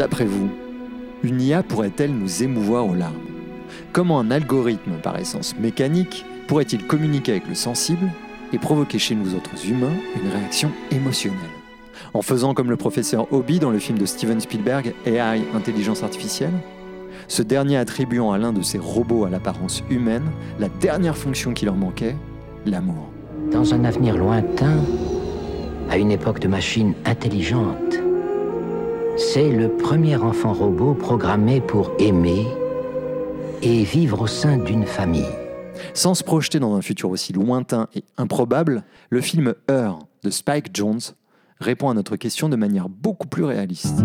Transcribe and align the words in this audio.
D'après 0.00 0.24
vous, 0.24 0.48
une 1.22 1.42
IA 1.42 1.62
pourrait-elle 1.62 2.14
nous 2.14 2.42
émouvoir 2.42 2.86
aux 2.86 2.94
larmes? 2.94 3.20
Comment 3.92 4.18
un 4.18 4.30
algorithme 4.30 4.92
par 5.02 5.18
essence 5.18 5.54
mécanique 5.60 6.24
pourrait-il 6.46 6.86
communiquer 6.86 7.32
avec 7.32 7.46
le 7.46 7.54
sensible 7.54 8.08
et 8.54 8.58
provoquer 8.58 8.98
chez 8.98 9.14
nous 9.14 9.34
autres 9.34 9.68
humains 9.68 9.92
une 10.16 10.30
réaction 10.30 10.70
émotionnelle? 10.90 11.38
En 12.14 12.22
faisant 12.22 12.54
comme 12.54 12.70
le 12.70 12.78
professeur 12.78 13.30
Hobby 13.30 13.58
dans 13.58 13.68
le 13.68 13.78
film 13.78 13.98
de 13.98 14.06
Steven 14.06 14.40
Spielberg, 14.40 14.94
AI, 15.04 15.42
intelligence 15.54 16.02
artificielle 16.02 16.54
ce 17.28 17.42
dernier 17.42 17.76
attribuant 17.76 18.32
à 18.32 18.38
l'un 18.38 18.54
de 18.54 18.62
ses 18.62 18.78
robots 18.78 19.26
à 19.26 19.28
l'apparence 19.28 19.84
humaine 19.90 20.30
la 20.58 20.70
dernière 20.80 21.18
fonction 21.18 21.52
qui 21.52 21.66
leur 21.66 21.76
manquait, 21.76 22.16
l'amour. 22.64 23.10
Dans 23.52 23.74
un 23.74 23.84
avenir 23.84 24.16
lointain, 24.16 24.78
à 25.90 25.98
une 25.98 26.10
époque 26.10 26.40
de 26.40 26.48
machines 26.48 26.94
intelligentes, 27.04 27.99
c'est 29.32 29.48
le 29.48 29.68
premier 29.68 30.16
enfant 30.16 30.52
robot 30.52 30.94
programmé 30.94 31.60
pour 31.60 31.92
aimer 32.00 32.48
et 33.62 33.84
vivre 33.84 34.22
au 34.22 34.26
sein 34.26 34.58
d'une 34.58 34.84
famille. 34.84 35.30
Sans 35.94 36.14
se 36.14 36.24
projeter 36.24 36.58
dans 36.58 36.74
un 36.74 36.82
futur 36.82 37.10
aussi 37.10 37.32
lointain 37.32 37.86
et 37.94 38.02
improbable, 38.16 38.82
le 39.08 39.20
film 39.20 39.54
Heure 39.70 40.00
de 40.24 40.30
Spike 40.30 40.74
Jones 40.74 40.98
répond 41.60 41.90
à 41.90 41.94
notre 41.94 42.16
question 42.16 42.48
de 42.48 42.56
manière 42.56 42.88
beaucoup 42.88 43.28
plus 43.28 43.44
réaliste. 43.44 44.02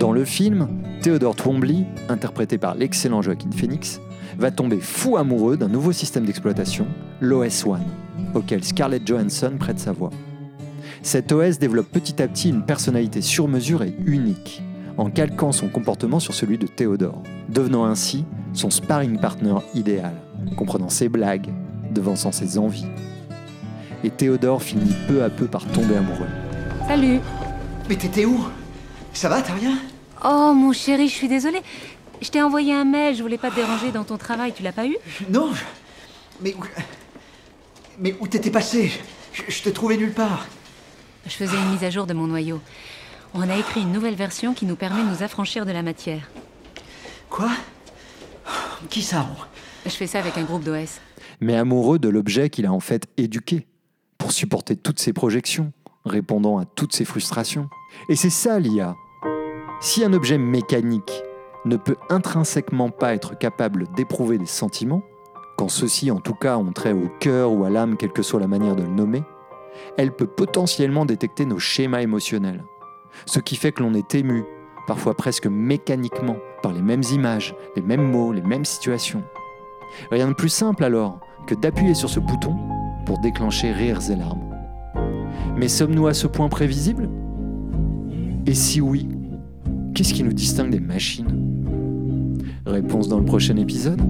Dans 0.00 0.10
le 0.10 0.24
film, 0.24 0.66
Theodore 1.00 1.36
Twombly, 1.36 1.86
interprété 2.08 2.58
par 2.58 2.74
l'excellent 2.74 3.22
Joaquin 3.22 3.52
Phoenix, 3.52 4.00
va 4.36 4.50
tomber 4.50 4.80
fou 4.80 5.16
amoureux 5.16 5.56
d'un 5.56 5.68
nouveau 5.68 5.92
système 5.92 6.24
d'exploitation, 6.24 6.88
l'OS 7.20 7.64
One, 7.64 7.86
auquel 8.34 8.64
Scarlett 8.64 9.06
Johansson 9.06 9.52
prête 9.60 9.78
sa 9.78 9.92
voix. 9.92 10.10
Cet 11.02 11.32
OS 11.32 11.58
développe 11.58 11.88
petit 11.90 12.20
à 12.22 12.28
petit 12.28 12.48
une 12.50 12.62
personnalité 12.64 13.22
sur 13.22 13.48
mesure 13.48 13.82
et 13.82 13.94
unique, 14.04 14.62
en 14.96 15.10
calquant 15.10 15.52
son 15.52 15.68
comportement 15.68 16.20
sur 16.20 16.34
celui 16.34 16.58
de 16.58 16.66
Theodore, 16.66 17.22
devenant 17.48 17.84
ainsi 17.84 18.24
son 18.52 18.70
sparring 18.70 19.18
partner 19.18 19.54
idéal, 19.74 20.14
comprenant 20.56 20.88
ses 20.88 21.08
blagues, 21.08 21.48
devançant 21.92 22.32
ses 22.32 22.58
envies. 22.58 22.86
Et 24.04 24.10
Théodore 24.10 24.62
finit 24.62 24.94
peu 25.06 25.22
à 25.22 25.30
peu 25.30 25.46
par 25.46 25.64
tomber 25.66 25.96
amoureux. 25.96 26.26
Salut 26.86 27.20
Mais 27.88 27.96
t'étais 27.96 28.24
où? 28.24 28.44
Ça 29.12 29.28
va, 29.28 29.40
t'as 29.42 29.54
rien? 29.54 29.78
Oh 30.24 30.52
mon 30.54 30.72
chéri, 30.72 31.08
je 31.08 31.14
suis 31.14 31.28
désolée. 31.28 31.62
Je 32.20 32.28
t'ai 32.30 32.42
envoyé 32.42 32.74
un 32.74 32.84
mail, 32.84 33.14
je 33.14 33.22
voulais 33.22 33.38
pas 33.38 33.50
te 33.50 33.56
déranger 33.56 33.92
dans 33.92 34.04
ton 34.04 34.16
travail, 34.16 34.52
tu 34.54 34.62
l'as 34.62 34.72
pas 34.72 34.86
eu? 34.86 34.96
Non, 35.30 35.50
je- 35.52 35.62
mais 36.42 36.54
où... 36.54 36.64
Mais 38.00 38.14
où 38.20 38.26
t'étais 38.28 38.50
passé? 38.50 38.92
Je, 39.32 39.42
je 39.48 39.62
te 39.62 39.68
trouvais 39.68 39.96
nulle 39.96 40.12
part. 40.12 40.46
Je 41.28 41.34
faisais 41.34 41.56
une 41.56 41.70
mise 41.70 41.84
à 41.84 41.90
jour 41.90 42.06
de 42.06 42.14
mon 42.14 42.26
noyau. 42.26 42.58
On 43.34 43.42
a 43.48 43.56
écrit 43.56 43.82
une 43.82 43.92
nouvelle 43.92 44.14
version 44.14 44.54
qui 44.54 44.64
nous 44.64 44.76
permet 44.76 45.02
de 45.02 45.08
nous 45.08 45.22
affranchir 45.22 45.66
de 45.66 45.72
la 45.72 45.82
matière. 45.82 46.30
Quoi? 47.28 47.50
Qui 48.88 49.02
ça 49.02 49.26
Je 49.84 49.90
fais 49.90 50.06
ça 50.06 50.20
avec 50.20 50.38
un 50.38 50.44
groupe 50.44 50.64
d'OS. 50.64 51.00
mais 51.40 51.54
amoureux 51.54 51.98
de 51.98 52.08
l'objet 52.08 52.48
qu'il 52.48 52.64
a 52.64 52.72
en 52.72 52.80
fait 52.80 53.06
éduqué, 53.18 53.66
pour 54.16 54.32
supporter 54.32 54.74
toutes 54.74 54.98
ses 54.98 55.12
projections, 55.12 55.72
répondant 56.06 56.58
à 56.58 56.64
toutes 56.64 56.94
ses 56.94 57.04
frustrations. 57.04 57.68
Et 58.08 58.16
c'est 58.16 58.30
ça 58.30 58.58
l'IA. 58.58 58.96
Si 59.80 60.02
un 60.04 60.14
objet 60.14 60.38
mécanique 60.38 61.22
ne 61.66 61.76
peut 61.76 61.96
intrinsèquement 62.08 62.88
pas 62.88 63.14
être 63.14 63.36
capable 63.36 63.84
d'éprouver 63.94 64.38
des 64.38 64.46
sentiments, 64.46 65.02
quand 65.58 65.68
ceux-ci 65.68 66.10
en 66.10 66.20
tout 66.20 66.34
cas 66.34 66.56
ont 66.56 66.72
trait 66.72 66.92
au 66.92 67.10
cœur 67.20 67.52
ou 67.52 67.64
à 67.64 67.70
l'âme, 67.70 67.96
quelle 67.98 68.12
que 68.12 68.22
soit 68.22 68.40
la 68.40 68.46
manière 68.46 68.76
de 68.76 68.82
le 68.82 68.88
nommer, 68.88 69.22
elle 69.96 70.12
peut 70.12 70.26
potentiellement 70.26 71.06
détecter 71.06 71.44
nos 71.44 71.58
schémas 71.58 72.00
émotionnels. 72.00 72.64
Ce 73.26 73.40
qui 73.40 73.56
fait 73.56 73.72
que 73.72 73.82
l'on 73.82 73.94
est 73.94 74.14
ému, 74.14 74.44
parfois 74.86 75.14
presque 75.14 75.46
mécaniquement, 75.46 76.36
par 76.62 76.72
les 76.72 76.82
mêmes 76.82 77.02
images, 77.12 77.54
les 77.76 77.82
mêmes 77.82 78.10
mots, 78.10 78.32
les 78.32 78.42
mêmes 78.42 78.64
situations. 78.64 79.22
Rien 80.10 80.28
de 80.28 80.34
plus 80.34 80.48
simple 80.48 80.84
alors 80.84 81.20
que 81.46 81.54
d'appuyer 81.54 81.94
sur 81.94 82.10
ce 82.10 82.20
bouton 82.20 82.56
pour 83.06 83.18
déclencher 83.20 83.72
rires 83.72 84.10
et 84.10 84.16
larmes. 84.16 84.54
Mais 85.56 85.68
sommes-nous 85.68 86.06
à 86.06 86.14
ce 86.14 86.26
point 86.26 86.48
prévisibles? 86.48 87.08
Et 88.46 88.54
si 88.54 88.80
oui, 88.80 89.08
qu'est-ce 89.94 90.14
qui 90.14 90.22
nous 90.22 90.32
distingue 90.32 90.70
des 90.70 90.80
machines? 90.80 91.26
Réponse 92.66 93.08
dans 93.08 93.18
le 93.18 93.24
prochain 93.24 93.56
épisode 93.56 94.00